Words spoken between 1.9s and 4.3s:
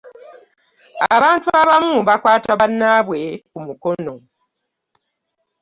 bakwata bannaabwe ku mukono.